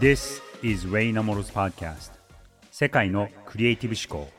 [0.00, 2.12] This is Rei Inamoto's podcast
[2.70, 4.32] 世界のクリエイティブ思考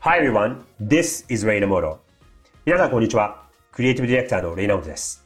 [0.00, 1.98] Hi everyone, this is Rei Inamoto.
[2.64, 3.42] 皆さんこんにちは。
[3.72, 5.24] クリエイティブディレクターのレイ・イナモトです。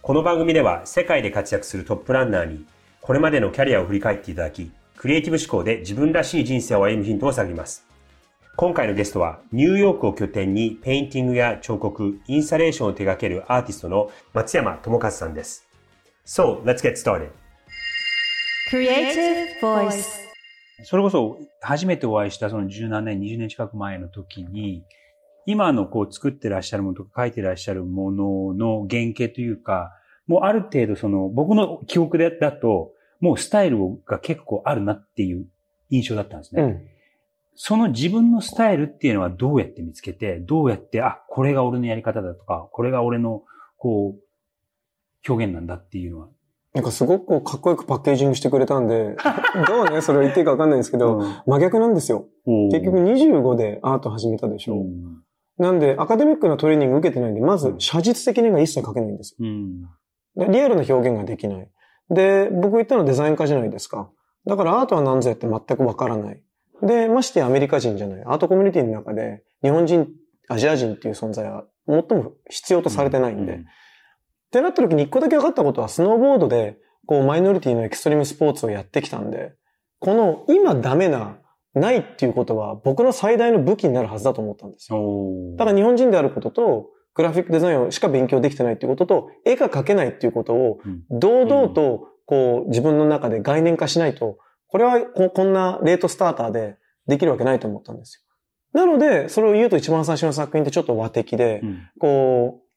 [0.00, 2.64] この番組では世界で活躍するトップランナーに
[3.02, 7.86] これまでのキャリアを振り返っていただき、クリエイティブ思考で自分らしい人生を歩むヒントを探ります。
[8.56, 15.66] 今回のゲストはニューヨークを拠点にペインティングや彫刻、インスタレーションを手掛けるアーティストの松山智和さんです。
[16.26, 17.28] So, let's get started.
[18.70, 20.06] Creative Voice.
[20.84, 24.84] それこそ初めてお会いしたその十何年、20年近く前の時に、
[25.44, 29.90] 今のこう作ってらっしゃるものとか書いてらっしゃるものの原型というか、
[30.28, 35.46] もうある程度その僕の記憶でだと、もうスタイルが結構あるなっていう
[35.90, 36.62] 印象だったんですね。
[36.62, 36.86] うん。
[37.56, 43.42] その自分のスタイルっていうのはどうやって見つけて、どうやって、あ、これが俺のやり方だとか、これが俺の、
[43.76, 46.28] こう、表現なんだっていうのは。
[46.74, 49.16] なんかすごくこうかっこよくパッケージングしてくれたんで、
[49.66, 52.26] どうね、それを言っていいかわかんないんですけど、真逆なんですよ。
[52.70, 54.74] 結局25でアート始めたでしょ。
[54.74, 55.22] うん
[55.60, 59.82] なんで、アカデミックなトレーニング受けてないんで、まず写実的な絵が一切描けないんですうん。
[60.50, 61.68] リアルな表現ができない。
[62.08, 64.10] で、僕言ったのはデザイン科じゃないですか。
[64.46, 66.42] だからアートは何ぞやって全くわからない。
[66.82, 68.24] で、ましてやアメリカ人じゃない。
[68.24, 70.08] アートコミュニティの中で、日本人、
[70.48, 73.60] アジア人っていう存在は最も必要とされてないんで。
[74.50, 79.54] ってなった時に一個だけ分かったことは、スノーボードで、こう、マイノリティのエクストリームスポーツをやってきたんで、
[80.00, 81.38] この今ダメな、
[81.72, 84.98] ないっていうことは僕の最大の武器になるはずだと思ったんですよ。
[85.56, 98.24] ただ日本人であることと、グラフィックデザインをしか勉強できてないっていうことと、絵が描けないっていうことをうん、堂々と、こう、自分の中で概念化しないと、これはここんなレートスターターでできるわけないと思ったんです
[98.74, 98.80] よ。
[98.80, 102.69] なので、それを言うと一番最初の作品ってちょっと和的でう、んこう、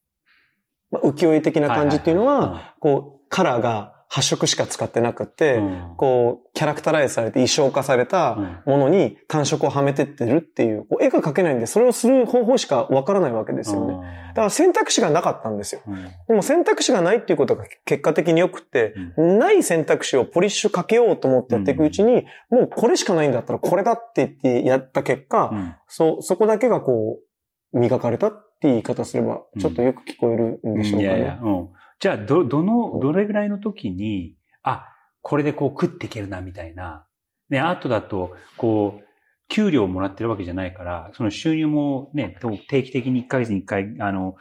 [0.94, 5.94] まあ、浮世絵的な感じっていうのはこう、カラーが8色しか使ってなくって、うん。
[5.98, 13.96] こう、キャラクタライズされて衣装化されたものに感触をはめてってるっていう、こう絵が描けないんで、それをする方法しかわからないわけですよね。
[13.96, 15.82] だから選択肢がなかったんですよ。
[15.88, 16.04] うん。
[16.28, 25.76] でも選択肢がないっていうことが結果的に良くって、ない選択肢をポリッシュかけようと思ってやっていくうちに、もうこれしかないんだったらこれだって言ってやった結果、うん。
[25.88, 27.33] そ、そこだけがこう、
[27.74, 31.04] 磨かれたって言い方すれば、ちょっとよく聞こえるんでしょうかね。
[31.04, 31.70] いやいや、うん。
[32.00, 34.88] じゃあ、ど、どの、どれぐらいの時に、あ、
[35.22, 37.06] これでこう食っていけるな、みたいな。
[37.50, 39.04] ね、アートだと、こう、
[39.50, 42.38] 給料をもらってるわけじゃないから、その収入もね、
[42.70, 44.36] 定期的に1ヶ月に1回、あの、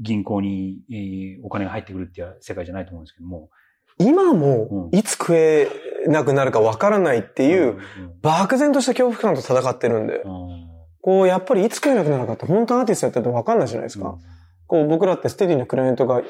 [0.00, 3.50] 銀行に、えーお金が入ってくるっていう世界じゃないと思うんですけども。
[3.98, 5.68] 今もう、んいつ食え
[6.06, 7.78] なくなるかわからないっていう、ん
[8.22, 10.69] 漠然とした恐怖感と戦ってるんで、うん
[11.02, 14.18] こう、やっぱりいつ食えなくなるかって本当アーティストやってるとわかんないじゃないですか。
[14.66, 16.22] こう、僕らってステディなクライアントが、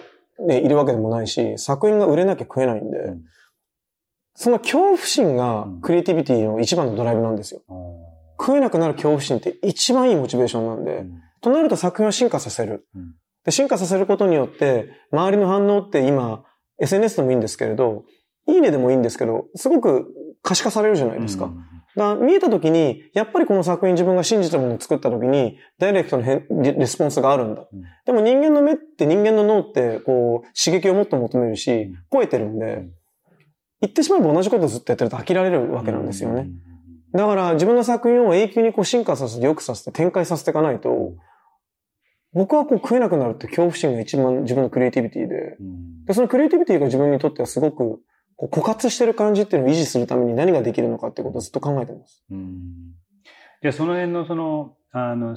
[0.46, 3.22] ね、いるわけでもないし、作品が売れなきゃ食えないんで、うん。
[4.34, 7.60] その恐怖心がクリエイティビティの一番のドライブなんですよ。
[8.38, 11.20] 食えなくなる恐怖心って一番いいモチベーションなんで、うん。
[11.42, 12.86] となると作品を進化させる。
[12.94, 13.14] うん。
[13.44, 16.44] で進化させることによって、周りの反応って今、
[16.78, 18.04] SNS でもいいんですけれど、
[18.48, 21.46] いいねでもいいんですけど、すごく可視化されるじゃないですか。
[21.46, 27.66] うんだから見えた時に、やっぱりこの作品自分が信じたものを作った時に、ダイレクトのレスポンスがあるんだ。
[27.72, 32.88] うんでも人間の目って人間の脳って、こう、刺激をもっと求めるし、超えてるんで、
[33.80, 36.48] 言ってしまえば同じことをずっとやってると飽きられるわけなんですよね。。
[37.12, 41.14] だから自分の作品を永久にこう進化させて良くさせて展開させていかないと、
[42.32, 48.00] 僕はこう食えなくなるって恐怖心が一番自分のクリエイティビティで、うんでそのクリエイティビティが自分にとってはすごく
[48.40, 52.24] こう枯渇してる感じっていうのを維持するために何ができるのかっていうことをずっと考えてます。
[52.30, 52.94] うん
[53.62, 55.36] じゃあその辺のその、あの、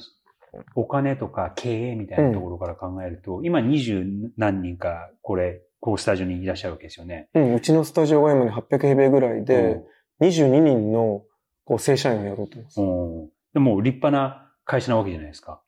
[0.76, 4.06] お金とか経営みたいなところから考えると、今二十
[4.38, 7.28] 何人か、これ、こうスタジオにいらっしゃるわけですよね。
[7.34, 9.82] うん、うちのスタジオが今ね800平米ぐらいで、
[10.22, 11.24] 22人の
[11.66, 12.80] こう正社員を雇ってます。
[12.80, 13.30] うん。
[13.54, 15.62] でも立派な会社なわけじゃないですか。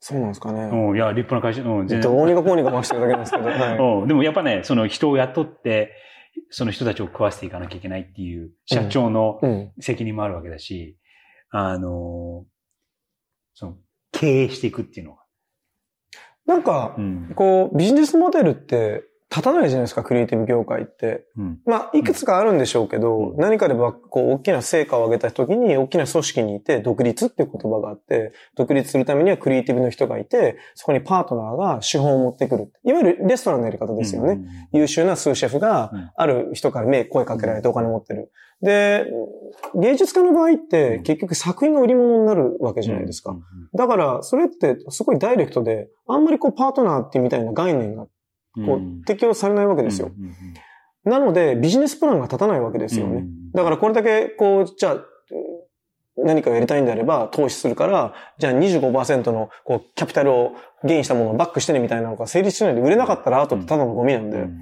[0.00, 0.64] そうなんですかね。
[0.64, 0.96] うん。
[0.96, 2.12] いや、立派な会社、うん、全然。
[2.12, 3.44] どうにかこうにか回してるだけなんですけど。
[3.46, 4.08] はいうん。
[4.08, 5.92] でもやっぱね、その人を雇って、
[6.50, 9.72] その人たちを食わせていかなきゃいけないっていう、社長のうん。
[9.80, 10.96] 責任もあるわけだし、
[11.50, 12.44] あの、
[13.54, 13.76] その、
[14.12, 15.18] 経営していくっていうのは。
[16.46, 17.32] なんかう、ん。
[17.34, 21.26] こう、ビジネスモデルって立たないじゃないですか、クリエイティブ業界って。
[21.36, 21.60] うん。
[21.66, 32.72] まあ、いくつかあるんでしょうけど、うん何かでばこう、大きな成果を上げた時に、大きな組織にいて、独立っていう言葉があって、独立するためにはクリエイティブの人がいて、そこにパートナーが資本を持ってくる。
[32.84, 34.40] いわゆるレストランのやり方ですよね。
[34.72, 38.30] 優秀なスーシェフがうん、ある人から目、声かけられてお金持ってる。
[38.62, 39.06] で、
[39.74, 43.32] 芸術家の場合って、結局作品が売り物になるわけじゃないですか。
[43.32, 43.42] うん
[43.74, 48.06] だから、それってすごいダイレクトで、あんまりこうパートナーってみたいな概念が
[48.66, 50.10] こう適用されないわけですよ。
[51.04, 53.18] なので、ビジネスプランが立たないわけですよね。
[53.18, 54.98] うんだからこれだけ、こう、じゃあ、
[56.18, 60.52] 何かをやりたいんであれば投資するから、じゃあ25%のこうキャピタルを
[60.84, 64.38] ゲインしたものをバックしてねみたいなのが成立しないで売れなかったらアートってただのゴミなんで。
[64.38, 64.58] うん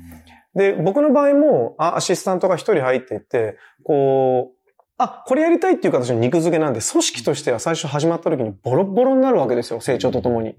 [0.56, 4.55] で、僕の場合も、あアシスタントが一人入っていって、こう、
[4.98, 10.54] あ、これやりたいっていう形の肉付けなんで、組織としては最初始まった時にボロッボロになるわけですよ、成長とともに。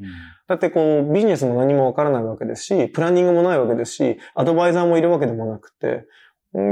[0.47, 6.05] だってこう、ビジネスも何もわからないわけですし、プランニングもないわけですし、アドバイザーもいるわけでもなくて、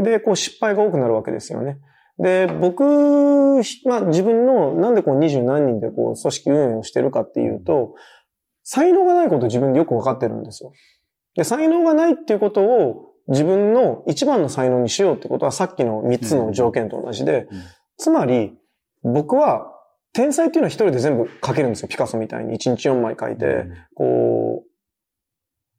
[0.04, 1.80] で、こう失敗が多くなるわけですよね。
[2.20, 2.84] で、僕、
[3.86, 7.96] まあ自分のなんでこう二十何人でこう組織運営をしてるかっていうと、
[8.64, 10.72] 才能がないこと自分でよくわかってるんですよ。
[11.36, 17.64] で、才能がないっていうことを自分の一番の才能にしようってことはさっきの三つの条件と同じで、うん
[17.98, 18.54] つまり、
[19.04, 19.72] 僕は
[20.14, 21.88] 天才っていうのは一人で全部書けるんですよ。
[21.88, 24.70] ピカソみたいに一日四枚書いて、こう、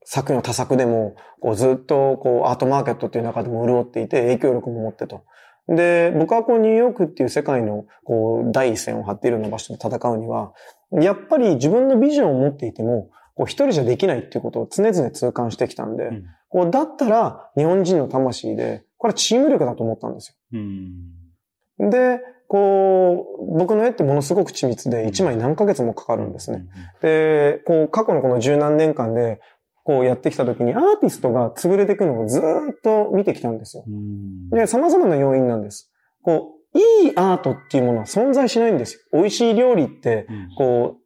[0.05, 5.25] 作品を多作でも、こうずっとこうアートマーケットっていう中でも潤っていて影響力も持ってと。
[5.69, 10.53] で、僕はこうニューヨークっていう世界のこう第一線を張っているような場所で戦うには、
[10.93, 20.35] やっぱり自分のビジョンを持っていても、こう一人じゃできないっていうことを常々痛感してきたんで、うんこうだったら日本人の魂で、これはチーム力だと思ったんですよ。
[20.55, 26.65] うんで、こう、僕の絵ってものすごく緻密で、1枚何ヶ月もかかるんですね。。
[27.03, 29.41] で、こう、過去のこの十何年間で、
[29.85, 33.85] こうやってきた時に、アーティストが潰れていくのをずーっと見てきたんですよ。
[33.87, 35.93] うんで、様々な要因なんです。
[36.23, 39.21] こう、いいアートっていうものは存在しないんですよ。
[39.21, 41.06] 美味しい料理って、うんこう、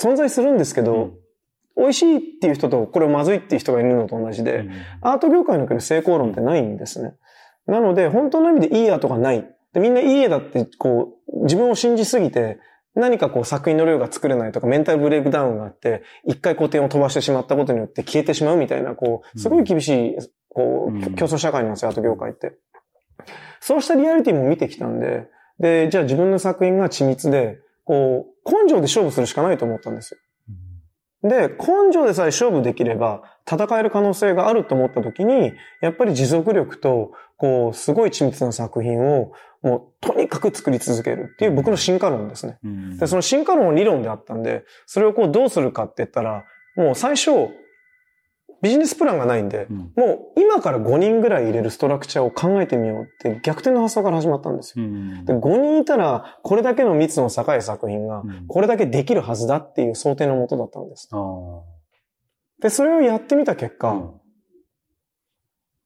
[0.00, 1.14] 存在するんですけど、
[1.76, 4.68] 美味しいっていう人と、これまずいっていう人がいるのと同じで、
[5.00, 7.14] アート業界における成功論ってないんですね。
[7.66, 9.46] なので、本当の意味でいいアートがない。
[9.72, 12.58] でみんないい絵だって、こう、自分を信じすぎて、
[12.94, 20.16] 何かこう作品の量が作れないとか、メンタルブレイクダウンがあって、一回古典を飛ばしてしまったことによって消えてしまうみたいな、こう、すごい厳しい、
[20.50, 22.52] こうんう、競争社会なんですよ、アート業界って。
[23.60, 25.28] そうしたリアリティも見てきたんで、
[25.58, 30.20] で、じゃあ自分の作品が緻密で、こう、根性で勝負するしかないと思ったんですよ。
[31.28, 39.32] で、根性でさえ勝負できれば、戦える可能性があると思った時に、やっぱり持続力と、こう、すごい緻密な作品を、
[39.62, 42.58] もう、とにかく作り続けるっていう僕の進化論ですね。
[42.64, 46.44] うんで、その進化論は理論であったんで、それをこう、どうするかって言ったら、
[46.76, 47.30] もう最初、
[48.62, 54.84] ビジネスプランがないんで、うんもう今から5人ぐらい入れるストラクチャーを考えてみようって逆転の発想から始まったんですよ。
[54.84, 61.08] うんで、5人いたら、これだけの密の高い作品がう、んこれだけできるはずだっていう想定のもとだったんです。
[62.60, 64.10] で、それをやってみた結果、うん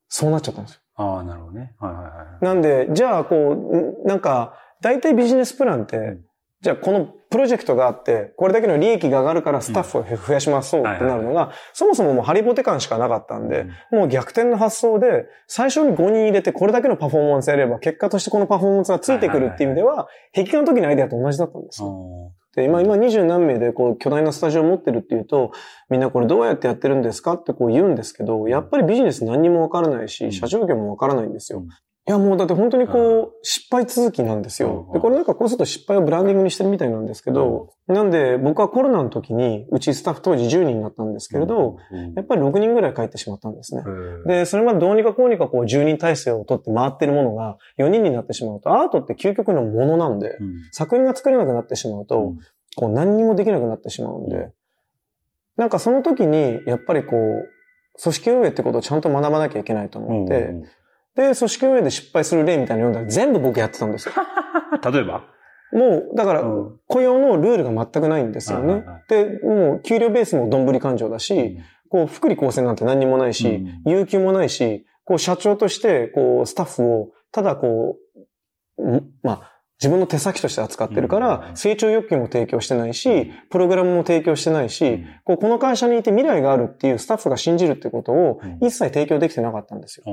[0.08, 0.80] そうなっちゃったんですよ。
[0.94, 1.74] ああ、なるほどね。
[1.80, 2.44] はいはいはい。
[2.44, 6.24] なんで、じゃあ、こう、んなんか、大体ビジネスプランって、ん
[6.60, 22.32] じゃあこのプロジェクトがあって、これだけの利益が上がるからスタッフを増やしましょうってなるのが、そもそももうハリボテ感しかなかったんで、もう逆転の発想で、最初に5人入れてこれだけのパフォーマンスやれば、結果としてこのパフォーマンスがついてくるっていう意味では、壁画の時のアイデアと同じだったんですよ。
[22.56, 25.52] で、今、今二十何名でこう巨大なスタジオを持ってるっていうと、
[25.90, 31.64] みんなこれどうやってやってるんですかってこう言うんですけど、やっぱりビジネス何にもわからないし、社長業もわからないんですよ。
[32.06, 34.86] うんいや、もうだって本当にこう、失敗続きなんですよ。
[34.86, 34.92] うん。
[34.92, 41.78] で、これなんかこうすると失敗をブランディングにしてるみたいなんですけど、なんで僕はコロナの時に、うちスタッフ当時10人だったんですけれど、
[42.14, 43.82] やっぱり6人ぐらい帰ってしまったんですね。
[44.24, 50.38] で、それまでどうにかこうにかこう10人体制を取って回ってるものが4人になってしまうと、アートって究極のものなんで、
[50.70, 52.34] 作品が作れなくなってしまうと、
[52.76, 54.52] こう何にもできなくなってしまうんで、
[55.56, 60.54] なんかその時に、やっぱりこう、組織運営ってことをちゃんと学ばなきゃいけないと思って、
[61.16, 64.14] で、組織運営で失敗する例みたいなの読んだら全部僕やってたんですよ。
[64.92, 65.24] 例えば？
[65.72, 68.84] もう、だからうん、雇用のルールが全くないんですよね。
[69.08, 71.58] で、もう、給料ベースもどんぶり勘定だし、
[71.88, 73.48] こう、福利厚生なんて何にもないし、
[73.84, 73.92] うん。
[73.92, 77.96] 有給もないし、こう、社長として、こう、スタッフを、ただこ
[78.78, 81.22] う、んまあ、自分の手先として扱ってるかうん。
[81.22, 85.06] ら、成長欲求も提供してないし、プログラムも提供してないし、うん。
[85.24, 88.58] こうこの会社にいて未来があるっていうスタッフが信じるってことをうん。
[88.66, 90.04] 一切提供できてなかったんですよ。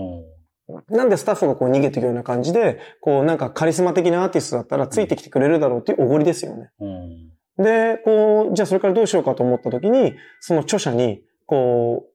[0.69, 6.71] うんなんでスタッフがこう逃げていくような感じで、こうなんかカリスマ的なアーティストだったらついてきてくれるだろうっていうおごりですよね。
[6.79, 12.07] うんで、こう、じゃあそれからどうしようかと思った時に、その著者に、こ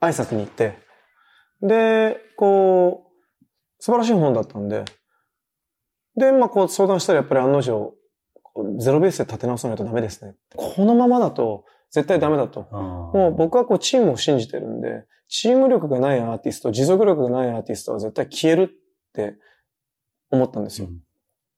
[0.00, 0.78] う、挨拶に行って、
[1.62, 3.42] で、こう、
[3.78, 4.84] 素晴らしい本だったんで、
[6.16, 7.94] で、まあこう相談したらやっぱり案の定、
[8.78, 10.34] ゼロベースで立て直さないとダメですね。
[10.54, 12.68] このままだと絶対ダメだと。
[12.70, 15.04] ももう僕はこうチームを信じてるんで、
[15.36, 18.68] チーム力がないアーティスト、持続力がないアーティストは絶対消えるっ
[19.12, 19.34] て
[20.30, 20.88] 思ったんですよ。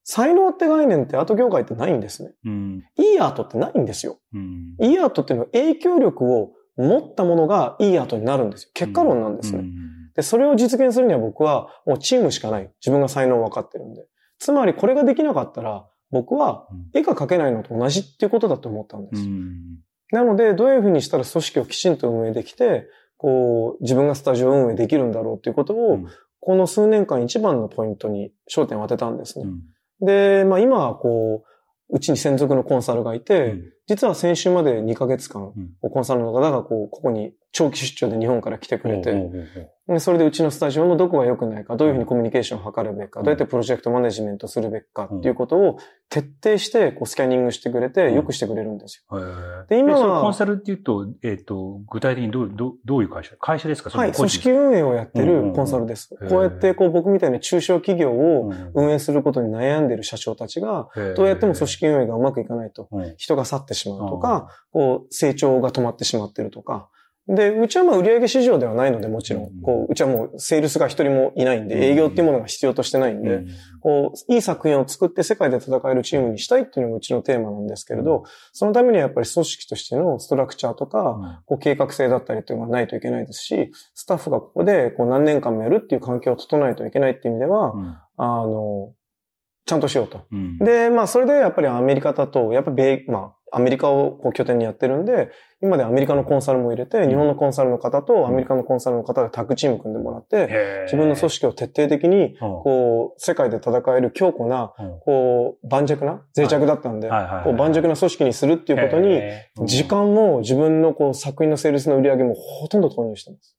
[0.02, 2.32] 才能って概念ってアート業界ってないんですね。
[2.46, 4.16] うんいいアートってないんですよ。
[4.32, 8.70] うんいいアートっていうのは影響力を持ったものがいい後になるんですよ。
[8.72, 9.58] 結果論なんですね。
[9.58, 9.72] うん
[10.14, 12.70] で、それを実現するには僕はもうチームしかない。
[12.80, 14.06] 自分が才能分かってるんで。
[14.38, 19.22] つまりこれができなかったら、僕は絵が描けないのと同じっていうことだと思ったんです。
[19.22, 19.80] うん
[20.12, 26.06] なので、どういうふうにしたら組織をきちんと運営できて、こう、自分がスタジオ運営できるんだろうっていうことを、うん。
[26.40, 29.46] この数年間一番のポイントに焦点を当てたんですね。
[29.46, 30.06] うん。
[30.06, 33.72] で、まあ今はこう、うちに専属のコンサルがいて、うん。
[33.86, 35.90] 実は先週まで2ヶ月間、うん。
[35.90, 39.12] コンサルの方がこう、ここに長期出張で日本から来てくれて、
[40.00, 43.24] それでうちのスタジオのどこが良くないか、どういうふうにコミュニケーションを図るべきか、うん。
[43.24, 45.78] どうやってプロジェクトマネジメントするべきかっていうことを
[46.08, 48.14] 徹底してこうスキャニングしてくれて、うん。
[48.14, 49.18] 良くしてくれるんですよ。
[49.18, 49.66] へー。
[49.68, 53.36] で今はコンサルっていうと、えっ、と、具体的にどう、どう、どういう会社？
[53.38, 53.90] 会社ですか？
[53.96, 55.48] はい、組織運営をやってうんうんうん。
[55.50, 56.12] るコンサルです。
[56.20, 56.28] へー。
[56.28, 63.14] こうやってこう僕みたいに中小企業をうん運営することに悩んでる社長たちが、どうやっても組織運営がうまくいかないと、うん。
[63.18, 66.88] 人が去ってしまうとか、こう成長が止まってしまってるとか、
[67.28, 71.68] で、うちはまあ売上市場ではないのでもちろん、うんこう、うちはもうセールスが一人もいないんうん。
[71.68, 73.48] で、営業っていうものが必要としてないんで、うん。
[73.80, 87.96] こう、いい作品を作って世界で戦えるチームにしたいっていうのがうちのテーマなんですけれど、そのためにはやっぱり組織としてのストラクチャーとか、こう計画性だったりというのがないといけないですし、スタッフがここでこう何年間もやるっていう環境を整えないといけないっていう意味では、うん。
[88.18, 88.92] あの、
[89.66, 90.26] ちゃんとしようと。
[90.30, 90.58] うん。
[90.58, 95.30] で、まあ、それでやっぱりアメリカだと、やっぱり米、まあ、アメリカをこう拠点にやってるんで、
[95.62, 102.34] 今でアメリカのコンサルも入れて、日本のコンサルの方とアメリカのコンサルの方でタッグチーム組んでもらって、自分の組織を徹底的に、うん。
[102.38, 105.00] こう、世界で戦える強固な、うん。
[105.00, 109.20] こう、盤石な、脆弱だったんで、盤石な組織にするっていうことに、
[109.64, 113.56] 時間も自分のこう作品のセールスの売り上げもほとんど投入してます。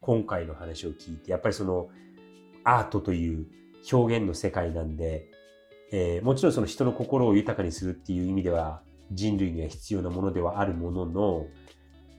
[0.00, 1.88] 今回の話を聞いて、やっぱりその
[2.64, 3.46] アートという
[3.92, 5.30] 表現の世界なんで、
[5.92, 11.46] えーもちろんその人の心を豊かにするっていう意味では人類には必要なものではあるものの、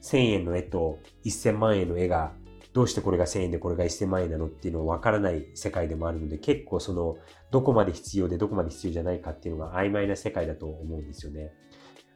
[0.02, 2.32] 1000円の絵と1000万円の絵が
[2.72, 7.16] どうしてこれが1000円でこれが1000万円なのっていうのを分からない世界でもあるので、結構その
[7.50, 11.52] どこまで必要でどこまで必要じゃないかっていうのが曖昧な世界だと思うんですよね。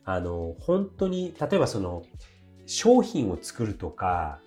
[0.05, 2.03] あの、本当に、例えばその
[2.67, 4.41] 商品を作るとか、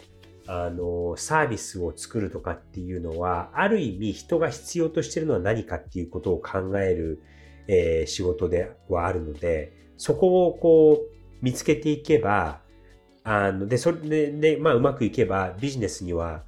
[0.48, 7.22] あの、サービスを作るとかっていうのは、ある意味人が必要としてるのは何かっていうことを考える、
[7.68, 12.60] えー仕事ではあるので、そこをこう見つけていけば、
[13.24, 16.44] あの、で、それで、でまあうまくいけばビジネスには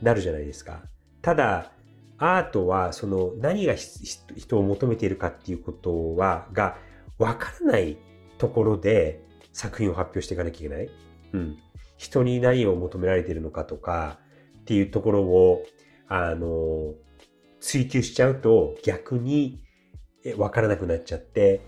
[0.00, 0.82] なるじゃないですか。
[1.22, 1.72] ただ、
[2.18, 6.76] アートはその何が人を求めているかっていうことは、が
[7.18, 7.96] わからない
[8.38, 9.20] ところで
[9.52, 10.90] 作品を発表していかなきゃいけない。
[11.32, 11.58] うん。
[11.96, 14.18] 人に何を求められているのかとか
[14.60, 15.64] っていうところを、
[16.08, 16.94] あの、
[17.60, 19.64] 追求しちゃうと逆に
[20.24, 21.60] えわからなくなっちゃって、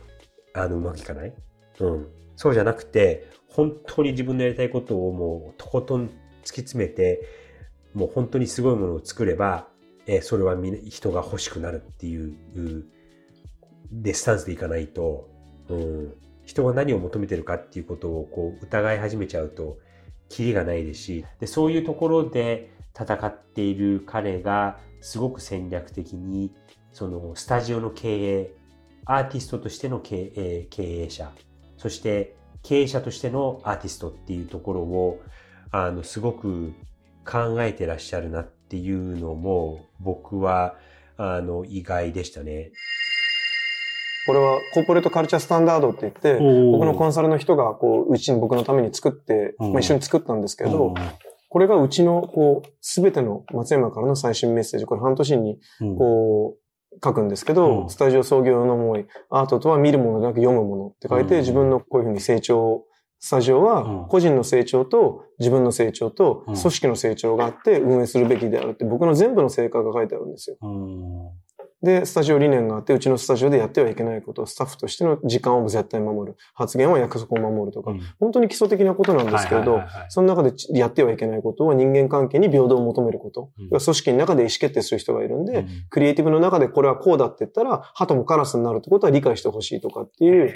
[0.54, 1.35] あの、うまくいかない。
[1.80, 2.09] うん。
[2.37, 7.23] そうじゃなくて、本当に自分のやりたいことをもうとことん突き詰めて、
[7.95, 9.68] もう本当にすごいものを作れば、
[10.06, 12.87] えそれはみ人が欲しくなるっていう、う
[13.90, 15.28] で、スタンスでいかないと、
[15.68, 16.14] うん、
[16.45, 19.78] 人が何を求めてるかっていうことをこう疑い始めちゃうと、
[20.28, 26.52] キリがないですし、で、そういうところで戦っている彼が、すごく戦略的に、
[26.92, 28.50] その、スタジオの経営、
[29.04, 31.30] アーティストとしての経営経営者、
[31.76, 35.23] そして経営者としてのアーティストっていうところを、
[35.71, 36.73] あの、すごく
[37.25, 40.76] 考えてらっしゃるなっていうのも、僕は、
[41.16, 42.73] あの、意外でしたね。
[44.26, 46.35] これはコーポレートカルチャースタンダードって言って、
[46.73, 49.73] 僕のコンサルの人がこう、うちに僕のために作って、うん。
[49.73, 50.95] まあ、一緒に作ったんですけど、うん。
[51.49, 55.97] これがうちのこう、すべての松山からの最新メッセージ、これ半年にうん。
[55.97, 57.88] こう、書くんですけど、うん。
[57.88, 61.40] スタジオ創業の思い、アートとは見るものでなく読むものって書いて、うん。
[61.42, 62.85] 自分のこういうふうに成長、
[63.21, 63.64] スタジオうん。
[63.64, 66.56] は個人の成長と自分の成長とうん。
[66.56, 70.56] 組織の成長があって運営するべきであるって僕の全部の成果が書いてあるんですよ。
[71.87, 76.37] うんで、スタジオ理念があって、うちのスタジオでやってはいけないこと、スタッフとしての時間を絶対守る。
[76.55, 83.50] 発言は約束を守るとか、うん本当に基礎的なことなんですけれどその中でやってはいけないことは人間関係に平等を求めること。
[83.59, 90.55] うん組織の中で意思決定する人がいるんで、うんクリエイティブの中でこれはこうだって言ったら、鳩もカラスになるってことは理解してほしいとかっていう。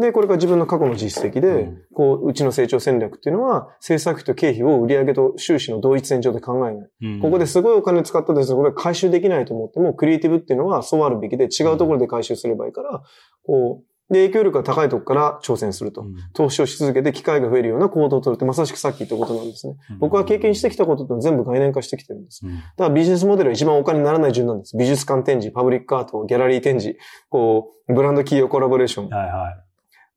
[0.00, 6.88] で、これが自分の過去の実績で、うんこう、うちの成長戦略っていうのは、制作費と経費を売上と収支の同一線上で考えない。
[7.02, 13.02] うんここですごいお金使ったですこれ回収できないと思っても、クリエイティブっていうのはそうあるべきで違うところで回収すればいいから、
[13.44, 16.02] こで、影響力が高いとこから挑戦すると。
[16.02, 19.74] うん投資をし続けて機会が増えるような行動を取るってまさしくさっき言ったことなんですね。
[19.98, 22.46] 僕は経験してきたことって全部概念化してきてるんです。
[22.46, 24.76] うんだからビジネスモデルは一番お金にならない順なんです。
[24.76, 29.08] 美術館展示、パブリックアート、ギャラリー展示、こう、ブランド企業コラボレーション。
[29.08, 29.67] はいはい。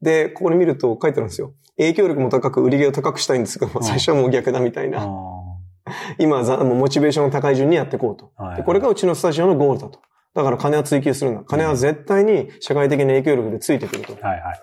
[0.01, 1.53] で、ここに見ると書いてあるんですよ。
[1.77, 5.03] 影響力も高く、売り上げを高くしたいんですけど、ん最初はもう逆だみたいな。
[5.03, 5.07] あ
[6.17, 8.31] 今はざもうモチベーションの高い順にやっていこうと。
[8.39, 9.99] ーはいでこれがうちのスタジオのゴールだと。
[10.33, 11.43] だから金は追求するんだ。
[11.43, 14.13] 金は絶対に社会的な影響力でついてくると。
[14.13, 14.61] はいはい。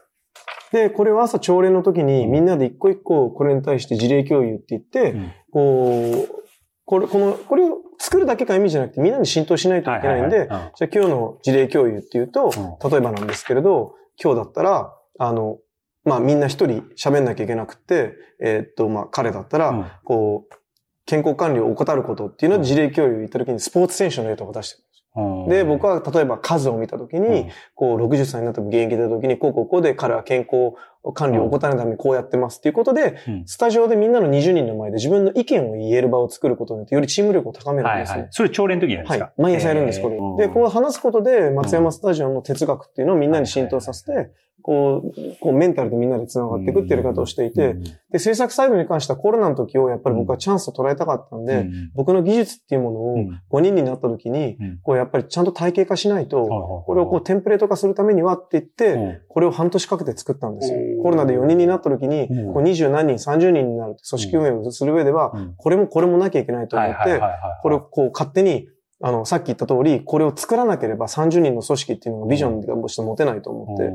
[0.73, 6.39] で、これは朝朝礼の時にみんなで一個一個これに対して事例共有って言って、うんこう、
[6.85, 15.59] これ、この、これを作るだけが意味じゃなくてみんなに浸透しないといけないんで、じゃあ今日の事例共有っていうと、う例えばなんですけれど、今日だったら、あの、
[16.05, 20.55] まあみんな一人喋んなきゃいけなくって、えーっと、まあ彼だったら、うんこう、
[21.05, 24.83] 健康管理を怠ることっていうのを事例共有言った時にスポーツ選手の例とか出してる。
[24.85, 24.89] うん
[25.49, 30.77] で、僕は例えば数を見た時に、うんこう60歳になっても現役でた時に、こうこうこうで彼は健康
[31.15, 38.13] 管理を怠らないためにこうやってますっていうことで、うんスタジオでみんなの20人の前で自分の意見を言える場を作ることによってよりチーム力を高めるんですね。
[38.13, 38.29] はいはい。
[38.31, 39.35] それ朝礼の時やるんですかはい。
[39.39, 40.47] 毎朝やるんです、これ。
[40.47, 44.31] で、こう話すことで、松山スタジオの哲学っていうのをみんなに浸透させて、
[44.63, 53.43] こう、こうメンタルでみんなで繋がっていくっていうやり方をしていて、うんで、制作サイドに関してはコロナの時をやっぱり僕はチャンスと捉えたかったんで、うん僕の技術っていうものをうん。
[53.51, 54.79] 5人になった時に、うん。
[54.83, 59.21] こうやっぱりちゃんと体系化しないと、ここれをこうテンプレート化するためにはって言って、うん。
[59.29, 60.79] これを半年かけて作ったんですよ。
[61.03, 62.55] コロナで4人になった時に、うん。
[62.55, 65.55] こう20何人、30人になる組織運営をする上では、うん。
[65.57, 67.21] これもこれもなきゃいけないと思って
[67.63, 68.69] これをこう勝手に、
[69.01, 73.93] あの、さっき言った通り、これを作らなければ30人の組織っていうのがビジョンがして持てないと思って、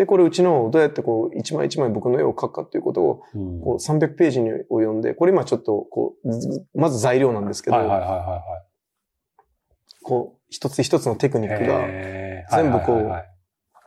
[0.00, 8.42] で、これうちのどうやってこう、一枚一枚僕の絵を描くかっていうことを、うんこう300ページにを読んで、これ今ちょっとこう、ずまず材料なんですけど、はいはいはいは
[10.02, 11.48] こう、一つ一つのテクニ。
[11.48, 13.08] ックが、全部こう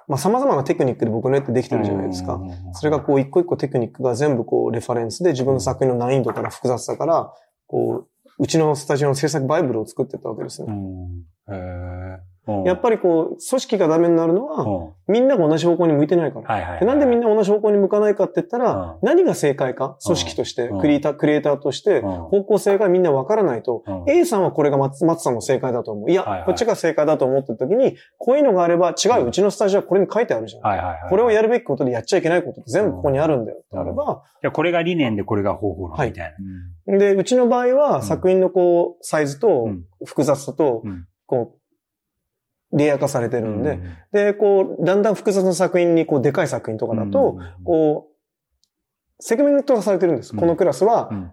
[0.08, 2.40] まあ様々なテクニックで僕の絵ってできてるじゃないですか。
[2.74, 7.34] それがこう一個一個テクニックが全部こうレファレンスで自分の作品の難易度から複雑さから、
[7.66, 10.74] こう、うちのスタジオの制作バイブルを作ってったわけですうね。
[12.66, 15.14] やっぱりこう、組織がダメになるのは、うん。
[15.14, 16.86] みんなが同じ方向に向いてないから。
[16.86, 19.08] なんでみんな同じ方向に向かないかって言ったら、うん。
[19.08, 20.80] 何が正解か、組織として、うん。
[20.82, 22.12] クリエイター、クリエイターとして、うん。
[22.24, 24.04] 方向性がみんなわからないと、うん。
[24.10, 26.12] A さんはこれが松松さんの正解だと思う。
[26.12, 31.10] いや、こっちが正解だと思ってる時に、こういうのがあれば違う、うちのスタジオはこれに書いてあるじゃん。
[31.10, 36.34] これをやるべきことでやっちゃいけないことって全部ここにあるんだよってあれば、じゃあこれが理念でこれが方法論はいみたい
[36.88, 36.98] な。
[36.98, 38.04] で、うちの場合はん。
[38.04, 39.84] 作品のこう、サイズとうん。
[40.06, 41.58] 複雑さとうん、こう、
[42.74, 43.80] レイヤー化されてうるんで、
[44.12, 48.14] で、こう、だんだん複雑な作品に、こう、でかい作品とかだと、こう、
[49.20, 50.34] セグメント化されてるんです。
[50.34, 50.40] うん。
[50.40, 51.32] このクラスはう、ん。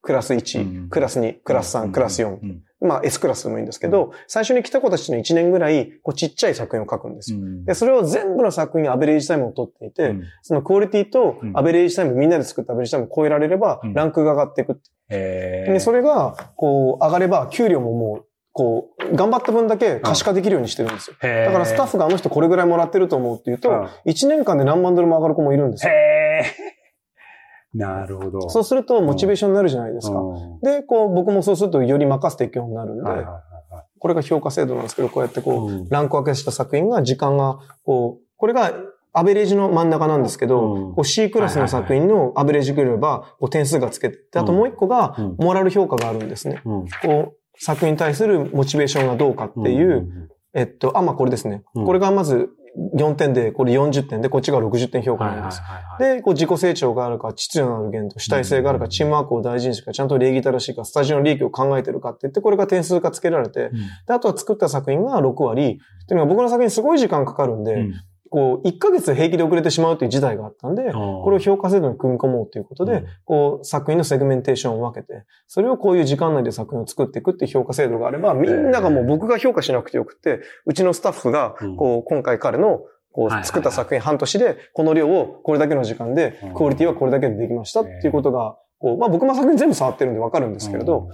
[0.00, 0.88] クラスう1、ん。
[0.88, 1.92] クラス2、クラス3、うん。
[1.92, 2.28] クラス4。
[2.28, 2.62] うん。
[2.80, 7.38] まあ S クラスでもいいんですけど、最初に来た子たちの1年ぐらい、こうちっちゃい作品を書くんですよ。
[7.38, 7.64] うん。
[7.64, 10.22] で、それを全部の作品アベレージタイムを取っていて、うん。
[10.42, 11.58] そのクオリティとうん。
[11.58, 14.80] アベレージタイム、みんなで作ったアベレージタイムを超えられればうん、ランクが上がっていく。
[15.08, 21.16] で、それが、こう、上がれば、給料ももう、こう、頑張った分だけ可視化できるようにしてるんですよ。
[21.20, 23.84] だからスタッフがあの人これぐらいもらってると思うっていうと、うん。
[24.06, 25.92] 1年間で何万ドルも上がる子もいるんですよ。
[27.74, 28.48] なるほど。
[28.48, 30.20] そうすると、モチベーションになるじゃないですか。
[30.20, 30.60] うん。
[30.60, 33.34] で、こう、僕もそうするとより任せていくようになるんで、はいはいはい
[33.74, 33.84] はい。
[33.98, 35.88] これが評価制度なんですけど、こうやってこう、うん。
[35.88, 38.72] ランク分けした作品が時間が、こう、これが
[39.12, 40.94] アベレージの真ん中なんですけど、うん。
[40.94, 46.60] こう C クラスの作品のアベレージくれば、こう点数がつけて、であともう一個がうん、モラル評価があるんですね。
[46.64, 46.84] うん。
[47.02, 51.62] こう、作品に対するモチベーションがどうかっていう、んえっと、あ、まあこれですね。
[51.74, 51.84] うん。
[51.84, 52.50] これがまず
[52.96, 55.62] 4点で、これ40点で、こっちが60点評価なんです。
[55.98, 63.70] で、こう自己成長があるか、秩序のある限度、主体性があるか、うんチームワークを大事にするか、ちゃんと礼儀正しいか、スタジオの利益を考えてるかって言って、これが点数がつけられて、
[64.06, 67.94] で、あとは作った作品が6割、っていうのが僕の作品にすごい時間かかるんで、うん
[68.34, 73.06] こう、1ヶ月平気で遅れてしまうという事態があったんで、これを評価制度に組み込もうということで、うん。
[73.24, 82.80] こう、作品のセグメンテーションを分けて、それをこういう時間内で作品を作っていくっていう評価制度があれば、みんながもう僕が評価しなくてよくて、うちのスタッフがうん、こう、今回彼の、
[83.12, 91.08] こう、作った作品半年で、この量をこれだけの時間でうん、クオリティはこれだけでできましたっていうことが、こう、まあ僕も作品全部触ってるんで分かるんですけれど、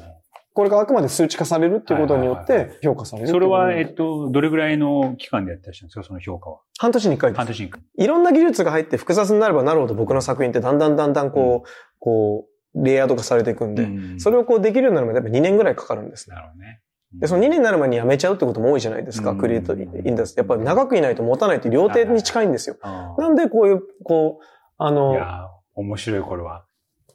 [0.52, 6.02] これがあくまで数値化されるっていうことによって評価されるそれは、えっと、どれぐらいの期間でやってらっしゃるんですか？
[6.02, 6.58] その評価は。
[6.78, 7.46] 半年に一回です半。
[7.46, 7.82] 年に一回。
[7.98, 13.86] いろんな技術が入って複雑になればなるほど僕の作品ってだんだんだんだんこう、こう、レイヤード化されていくんで、う
[14.16, 16.36] んそれをこうできるようになるまでやっぱ2年ぐらいかかるんですね。
[16.36, 16.80] なるほどね。
[17.20, 20.36] で、その2年になる前に辞めちゃうってことも多いじゃないですか、うんクリエイトインダス。
[20.36, 22.76] やっぱり長くいないと持たないって両手に近いんですよ。
[22.82, 24.44] あなんでこういう、こう、
[24.78, 26.64] あーいの、やー面白い、これは。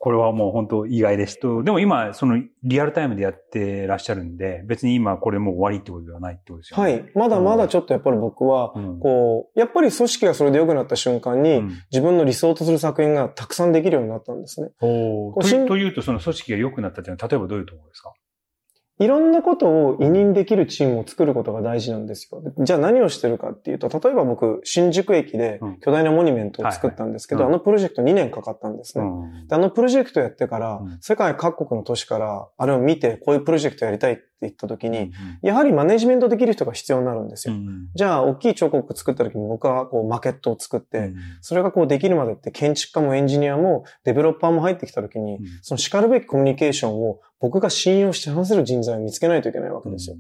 [0.05, 1.63] これはもう本当意外ですと。
[1.63, 6.83] でも今、そのリアルタイムでやってらっしゃるんで、別に今これもう終わりってことではないってことですよね。
[6.93, 7.11] はい。
[7.15, 14.69] まだまだちょっとやっぱり僕は、うんこう、やっぱり組織がそれで良くなった瞬間に、うん自分の理想とする作品がたくさんできるようになったんですね。
[14.79, 18.13] おとというと、その組織が良くなったっていうのは、例えばどういうところですか？
[18.97, 22.41] いろんなことを委任できるチームを作ることが大事なんですよ。
[22.59, 29.03] じゃあ何をしてるかっていうと、例えば僕、新宿駅でうん巨大なモニュメントを作ったんですけど、あのプロジェクト2年かかったんですね。
[29.05, 29.47] ん。
[29.47, 37.53] であのプロジェクトやってから、うん世界各国の都市から、あれを見て、こういうプロジェクトやりたいって言った時に、うんやはりマネジメントできる人が必要になるんですよ。
[37.53, 50.15] うんじゃあ、大きい彫刻作った時に僕はこうマケットを作って、うんそれがこうできるまでって建築家もエンジニアもデベロッパーも入ってきた時に、うんその叱るべきコミュニケーションを僕が信用して話せる人材を見つけないといけないわけですよ。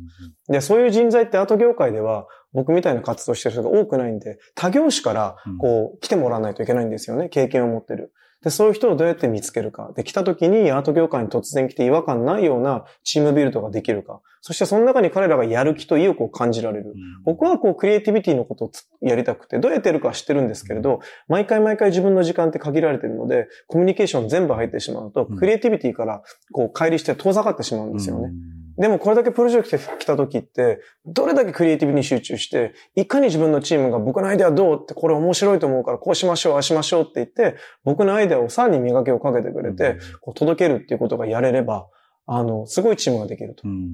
[0.47, 7.29] で、そういう人材ってアート業界では僕みたいな活動してる人が多くないんで、他業種からこう来てもらわないといけないんですよね。
[7.29, 8.13] 経験を持ってる。
[8.45, 9.91] で、そういう人をどうやって見つけるか。
[9.95, 14.21] で、来た時にアート業界に突然来て違和感ないようなチームビルドができるか。
[14.41, 16.93] そしてその中に彼らがやる気と意欲を感じられる。
[17.23, 28.29] 僕はこうクリエイティビティのことをつやりたくて、どうやってやるかは知ってるんですけれど、毎回毎回自分の時間って限られてるので、コミュニケーション全部入ってしまうと、うんクリエイティビティからこう乖離して遠ざかってしまうんですよね。
[28.77, 41.87] でもこれだけプロジェクト来た時って、どれだけクリエイティブに集中して、いかに自分のチームが僕のアイデアどうってこれ面白いと思うからこうしましょう、ああしましょうって言って、僕のアイデアをさらに磨きをかけてくれて、こう届けるっていうことがやれれば、
[42.27, 43.71] あの、すごいチームができるとう。
[43.71, 43.91] ん、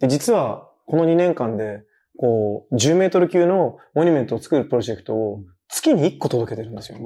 [0.00, 1.82] で、実はこの2年間で、
[2.18, 6.98] こう、10メートル級のモニュメントを作るプロジェクトを月に1個届けてるんですよ。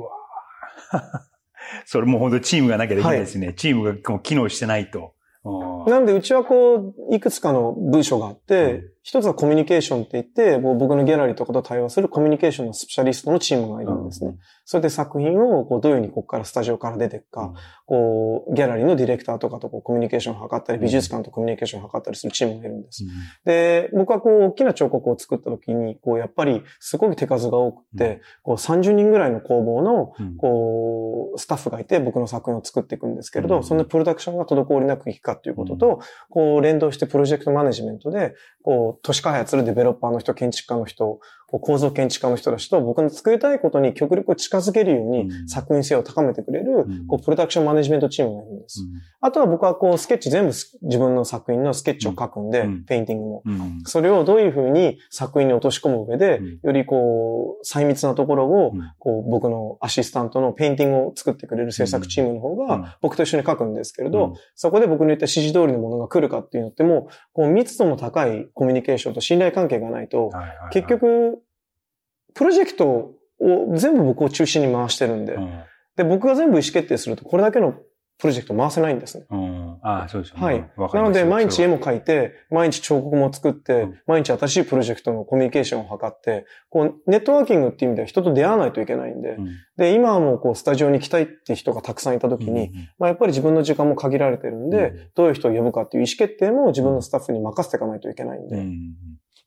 [1.87, 3.52] それもう本当チームがなきゃできないですね。
[3.54, 5.14] チームがこう機能してないと。
[5.86, 14.36] なんで、うちはこう、いくつかの部署があって、うん一つはコミュニケーションって言って、もう僕のギャラリーとかと対話するコミュニケーションのスペシャリストのチームがいるんですね。
[14.64, 17.54] それで作品をこうどういうふうにここからスタジオから出ていくか、うん。
[17.86, 23.04] こう、ギャラリーのディレクターとかとこうコミュニケーションを図ったり、美術館とコミュニケーションを図ったりするチームがいるんです。
[23.44, 30.36] で、僕はこう、大きな彫刻を作った時に、こう、やっぱり、すごい手数が多くて、こう、30人ぐらいの工房の、うん。
[30.36, 33.64] こう、スタッフがいて、僕の作品を作っていくんですけれど、うん。
[33.64, 41.20] そんなプロダクションが滞りなくいくかっていうことと、こう、連動してプロジェクトマネジメントで、こう、都市開発するデベロッパーの人、建築家の人、
[41.52, 45.48] こう構造建築家の人たちと僕の作りたいことに極力近づけるようにうん。
[45.48, 47.06] 作品性を高めてくれる、うん。
[47.06, 48.80] こう、プロダクションマネジメントチームがいるんです。
[49.20, 52.84] あとは僕はこう、スケッチ全部す自分の作品のスケッチを書くんで、うん。
[52.84, 53.42] ペインティングも。
[53.84, 56.60] それをどういうふうに作品に落とし込む上で、うん。
[56.62, 58.90] よりこう、細密なところを、うん。
[58.98, 62.66] こう、僕のアシスタントのペインティングを作ってくれる制作チームの方うん。
[62.66, 64.34] が、僕と一緒に書くんですけれど、うん。
[64.54, 70.30] そこで僕の言った指示通りのものが来るかっていうのってもう、こう、密度も高いコミュニケーションと信頼関係がないと、
[70.72, 71.41] 結、局、
[72.34, 73.14] プロジェクトを
[73.76, 75.62] 全部僕を中心に回してるんで、うん。
[75.96, 77.74] で、僕が全部意思決定すると、これだけの
[78.22, 79.26] プロジェクト回せないんですね。
[79.30, 80.44] うん、ああ、そうですよね。
[80.44, 80.60] はい。
[80.60, 81.18] なので、わかります。
[81.18, 83.98] よ毎日絵も描いて、毎日彫刻も作って、うん。
[84.06, 89.48] 毎日新しいプロジェクトのコミュニケーションを図って、こう、ネットワーキングっていう意味では人と出会わないといけないんで、うん。
[89.76, 95.10] で、今はもうこう、スタジオに来たいっていう人がたくさんいた時に、まあ、やっぱり自分の時間も限られてるんで、うん。
[95.16, 98.94] どういう人を呼ぶかっていう意思決定も自分のスタッフに任せていかないといけないんで、うんうん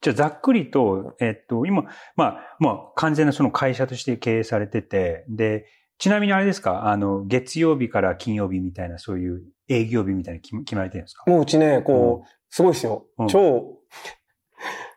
[0.06, 1.82] じゃあ、ざっくりと、えっと、今、
[2.14, 5.66] まあ、まあ、完全なその会社として経営されてて、で、
[5.98, 11.24] ちなみにあれですか、あの、月曜日から金曜日みたいな、そういう営業日みたいな決まれてるんですか？
[11.26, 13.06] もううちね、こう、すごいですよ。
[13.18, 13.26] うん。
[13.28, 13.78] 超、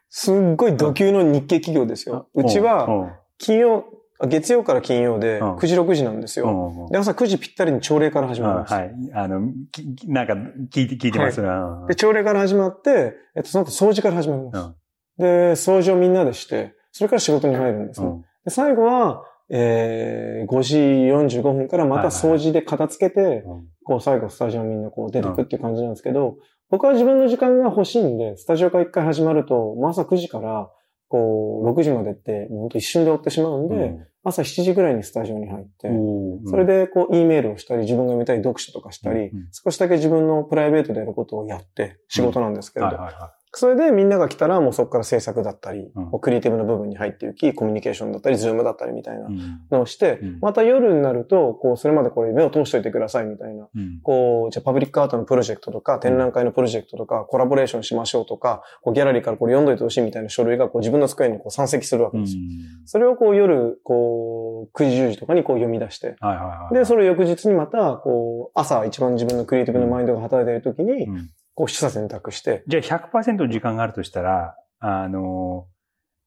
[0.09, 2.27] すっごい土級の日系企業ですよ。
[2.35, 3.85] うちは、金曜、
[4.21, 5.55] あ月曜から金曜でうん。
[5.55, 6.45] 9時6時なんですよ。
[6.45, 6.91] うん、うんうん。
[6.91, 8.73] で、朝9時ぴったりに朝礼から始まります。
[8.73, 8.91] あはい。
[9.13, 10.33] あの、きなんか、
[10.69, 11.87] 聞いて、聞いてます、うん。
[11.87, 14.78] で、朝礼から始まって、えっと、その後掃除から始まります。
[15.19, 18.07] うんで、掃除をみんなでして、それから仕事に入るんですね。
[18.07, 18.21] うん。
[18.21, 23.67] で最後は、えー、5時45分からまた掃除で片付けて、うん。
[23.83, 26.37] こう最後スタジオみんなこう出てくっていう感じなんですけど、
[26.69, 30.69] 僕は自分の時間が欲しいんで、スタジオが一回始まると、もう朝9時から、
[31.07, 36.47] こう、6時までって、もう本当一瞬で終わってしまうんで、朝7時ぐらいにスタジオに入って、うん。
[36.47, 46.19] それで、こう、E メールをしたり、自分が見たい読書とかしたり、うんうん少しだけ自分のプライベートでやることをやって、仕事なんですけれど、はいはいはそれでみんなが来たら、もうそこから制作だったり、うん。
[46.19, 49.27] クリエイティブな部分に入っていき、コミュニケーションだったり、ズームだったりみたいな
[49.71, 50.39] のをして、うん。
[50.39, 53.67] また夜になると、こう、それまでこれ目を通しといてくださいみたいな。
[53.73, 53.99] うん。
[54.03, 62.43] こう、じゃあパブリックアートのプロジェクトとか、展覧会のプロジェクトとか、コラボレーションしましょうとか、こうギャラリーからこれ読んどいてほしいみたいな書類がこう自分の机にこう山積するわけうんですよ。
[62.85, 66.73] それをこう夜、こう、9時10時とかにこう読み出して、はいはいはい。
[66.75, 75.67] で、それを翌日にまた、こう、朝一番自分のクリエイティブなマインドが働いている時に、うんこう、取捨選択して、じゃあ100%の時間があるとしたら、あの、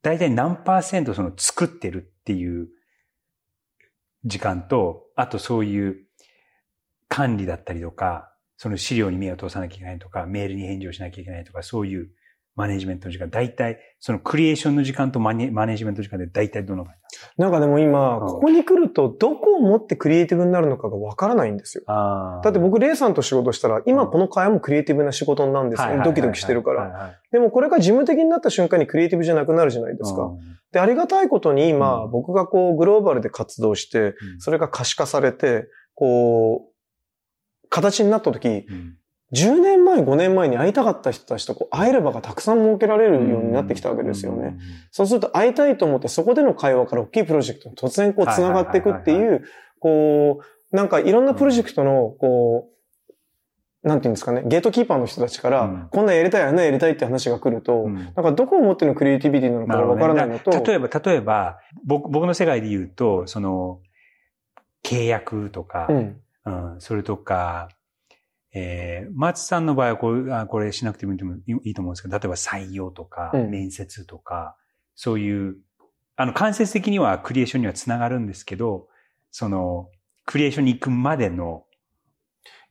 [0.02, 2.68] 大体何パーセントその作ってるっていう
[4.24, 5.96] 時間と、あとそういう
[7.08, 12.10] 管理だったりとか、その資料に目を通さなきゃいけないとか、メールに返事をしなきゃいけないとか、そういう
[12.54, 16.98] マネジメントの時間、大体、そのクリエーションの時間とマネマネジメントの時間で大体どのぐらい
[17.38, 17.60] なんか？
[17.60, 21.84] でも今、うんここに来ると、どこをもってクリエイティブになるのかがわからないんですよ。
[21.86, 26.02] あだって僕、レイさんと仕事したら、今この会話もクリエイティブな仕事なんですよ。
[26.04, 26.84] ドキドキしてるから。
[26.88, 27.14] ら。
[27.30, 30.30] でもこれが事務的になった瞬間にクリエイティブじゃなくなるじゃないですか。
[30.72, 38.96] で、ありがたいことに今、うん僕がこう、グローバルで活動して、うんそれが可視化されて、こう、形になった時、うん
[39.34, 44.58] 10年前、5年前に会いたかった人たちとこう会える場がたくさん設けられるようになってきたわけですよね。。
[44.90, 49.44] そうすると会いたいと思ってそこでの会話から大きいプロジェクトに突然こう繋がっていくってはいう、
[49.80, 50.40] こ
[50.72, 52.68] う、なんかいろんなプロジェクトの、こ
[53.84, 63.80] う、なんていうんですかね、ゲートキーパーの人たちから、うんこんなんやりたい、あんなんやりたいって話が来ると、うんなんかどこをもってのクリエイティビティなのかがわからないのと、ねだ例えば、例えば、僕、僕の世界で言うと、その、
[64.84, 66.16] 契約とか、うん。
[66.44, 67.68] うん、それとか、
[68.54, 74.56] えー、松さんの場合はこれ、あこれしなくてもいいと思うんですけど、例えば採用とか、うん面接とか、
[74.94, 75.56] そういう、
[76.16, 78.88] あの、間接的にはクリエーションにはつながるんですけど、
[79.30, 79.88] その、
[80.26, 81.64] クリエーションに行くまでの、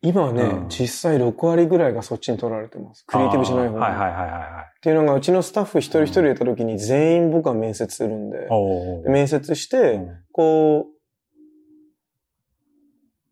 [0.03, 3.03] 今はね、うん実際6割ぐらいがそっちに取られてます。
[3.05, 3.83] クリエイティブじゃない方に。
[3.83, 4.65] あーはいはいはいはいはい。
[4.77, 10.90] っていうのが、うちのスタッフ一人一人やった時に全員僕は面接するんで、おで面接して、うんこう、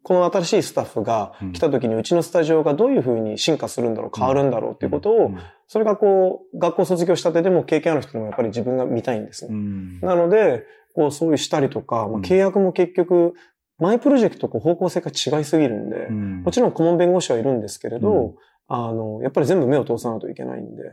[0.09, 5.31] この新しいスタッフが来た時にうちのスタジオがどういう風に進化するんだろう、変わるんだろうっていうことを、
[5.67, 9.53] それがこう、学校卒業したてでも経験ある人でもやっぱり自分が見たいんですね。
[9.53, 9.99] うん。
[10.01, 10.63] なので、
[10.95, 13.35] こう、そういうしたりとか、ま契約も結局、
[13.77, 16.41] マイプロジェクトとこう方向性が違いすぎるんで、うん。
[16.41, 18.35] もちろん顧問弁護士はいるんですけれど、うん。
[18.67, 20.91] あの、やっぱり全部目を通さないといけないんで。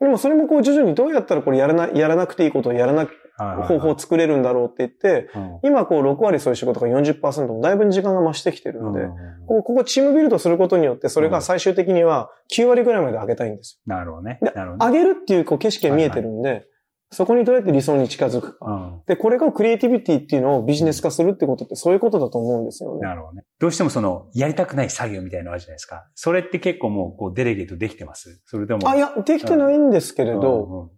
[0.00, 3.06] うんでもそれもこう徐々にどうやったらこれやらな、やらなくていいことをやらな、
[3.66, 5.70] 方法を作れるんだろうって言って、うん。
[5.70, 9.10] 今こう6割そういう仕事が40%もだいぶ時間が増してきてるんで、うん。
[9.46, 14.38] ここここチームビルドすることによってそれが最終的には9割ぐらいまで上げたいんですなるほどね。
[14.42, 14.86] でなるほど。
[14.86, 16.66] 上げるっていうこう景色が見えてるんで、
[17.12, 18.66] そこにどうやって理想に近づくか。
[18.66, 23.00] うんで、これがクリエイティビティっていうのをビジネス化するってことってそういうことだと思うんですよね。
[23.00, 23.42] なるほどね。
[23.58, 26.06] どうしてもその、やりたくない作業みたいなのあるじゃないですか。
[26.14, 28.40] それって結構もう、こう、デレゲートできてます？
[28.46, 28.88] それとも。
[28.88, 30.90] あ、いや、できてないんですけれど、うんうん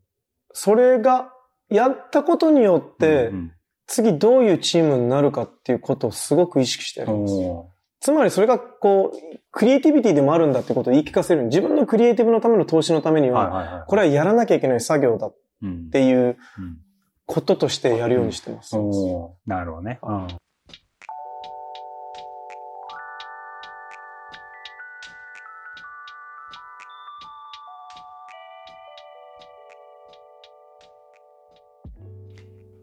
[0.55, 1.33] それが
[1.71, 3.53] やったことによってう、ん
[3.87, 7.35] 次どういうチームになるかっていうことをすごく意識してやうんります。
[7.37, 7.71] お
[8.01, 11.45] つまりそれがこう、クリエイティビティでもあるんだってことを言い聞かせる。
[11.45, 13.87] 自分のクリエイティブのための投資のためにーは。
[13.89, 16.79] これはやらなきゃいけない作業だっうんていううん
[17.25, 18.77] こととしてやるようにしてます。
[18.77, 19.99] おーなるほどね。
[20.03, 20.27] うん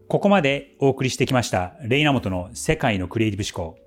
[0.08, 3.78] ここまでお送りしてきました、レイ・イナモトの世界のクリエイティブ思考。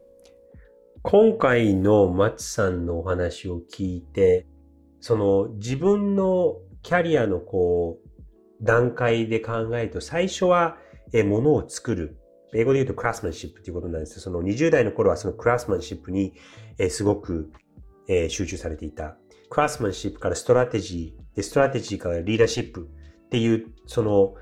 [1.02, 4.48] 今回の松さんのお話を聞いて、
[5.02, 8.10] その自分のキャリアのこう、
[8.62, 10.78] 段階で考えると、最初は、
[11.12, 12.18] え、ものを作る。
[12.56, 16.34] 英語で言うと craftsmanship ということなんですその20代の頃はその craftsmanship に、
[16.78, 17.52] えすごく、
[18.08, 19.18] え集中されていた。
[19.50, 22.88] craftsmanship からストラテジー、で、ストラテジーからリーダーシップ
[23.26, 24.36] っていう、その、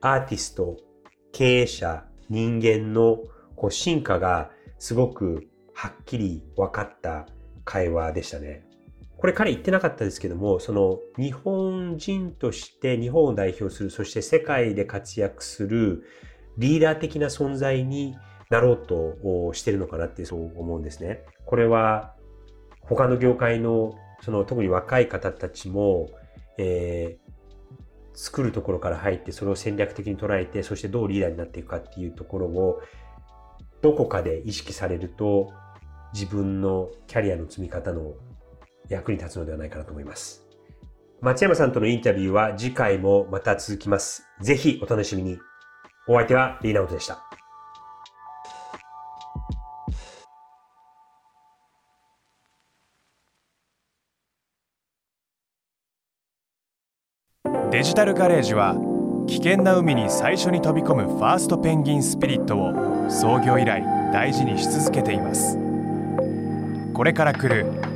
[0.00, 0.76] アーティスト、
[1.32, 3.18] 経営者、人間の
[3.56, 7.26] こう進化がすごくはっきり分かった
[7.64, 8.66] 会話でしたね。
[9.24, 16.04] これ彼言ってなかったですけども、その日本人として日本を代表する、そして世界で活躍する
[16.58, 18.14] リーダー的な存在に
[18.50, 21.24] なろうとしてるのかなってそう思うんですね。
[21.46, 22.14] これは
[22.82, 26.10] 他の業界のその特に若い方たちも、
[26.58, 27.24] えー
[28.16, 32.80] 作るところから入ってそれを戦略的に捉えてそしてどうリーダーになっていくかっていうところを
[33.82, 35.50] どこかで意識されると
[36.12, 38.14] 自分のキャリアの積み方の
[38.88, 40.44] 役に立つのではないかなと思います。
[41.20, 44.24] 松山さんとのインタビューは次回もまた続きます。
[44.40, 45.38] ぜひお楽しみに。
[46.06, 47.24] お相手はリーナウトでした。
[57.70, 58.76] デジタルガレージは
[59.26, 65.58] 危険な海に最初に飛び込むファーストペンギンスピリットを創業以来大事にし続けています
[66.92, 67.93] これから来る